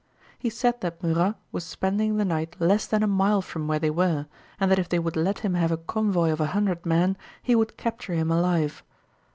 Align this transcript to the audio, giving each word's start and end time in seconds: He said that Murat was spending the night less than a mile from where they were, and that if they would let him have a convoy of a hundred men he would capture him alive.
He 0.39 0.49
said 0.49 0.81
that 0.81 1.03
Murat 1.03 1.35
was 1.51 1.63
spending 1.63 2.17
the 2.17 2.25
night 2.25 2.55
less 2.59 2.87
than 2.87 3.03
a 3.03 3.07
mile 3.07 3.39
from 3.39 3.67
where 3.67 3.77
they 3.77 3.91
were, 3.91 4.25
and 4.59 4.71
that 4.71 4.79
if 4.79 4.89
they 4.89 4.97
would 4.97 5.15
let 5.15 5.41
him 5.41 5.53
have 5.53 5.71
a 5.71 5.77
convoy 5.77 6.31
of 6.31 6.41
a 6.41 6.47
hundred 6.57 6.87
men 6.87 7.15
he 7.43 7.53
would 7.53 7.77
capture 7.77 8.13
him 8.13 8.31
alive. 8.31 8.81